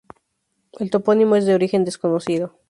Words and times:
El 0.79 0.89
topónimo 0.89 1.35
es 1.35 1.45
de 1.45 1.53
origen 1.53 1.85
desconocido. 1.85 2.55